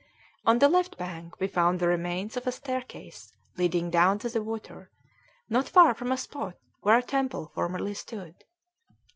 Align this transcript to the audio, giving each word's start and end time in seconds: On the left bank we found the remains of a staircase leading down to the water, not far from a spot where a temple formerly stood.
On 0.47 0.57
the 0.57 0.67
left 0.67 0.97
bank 0.97 1.39
we 1.39 1.45
found 1.47 1.79
the 1.79 1.87
remains 1.87 2.35
of 2.35 2.47
a 2.47 2.51
staircase 2.51 3.31
leading 3.55 3.91
down 3.91 4.17
to 4.17 4.29
the 4.29 4.41
water, 4.41 4.89
not 5.47 5.69
far 5.69 5.93
from 5.93 6.11
a 6.11 6.17
spot 6.17 6.57
where 6.81 6.97
a 6.97 7.03
temple 7.03 7.51
formerly 7.53 7.93
stood. 7.93 8.33